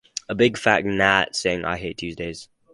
[0.27, 2.49] A big fat gnat saying 'I hate Tuesdays.